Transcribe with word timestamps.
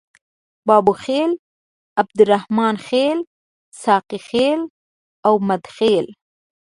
بابوخیل، 0.67 1.31
عبدالرحمن 2.01 2.75
خیل، 2.87 3.17
ساقي 3.83 4.19
خیل 4.29 4.59
او 5.25 5.33
مده 5.47 5.69
خیل. 5.77 6.05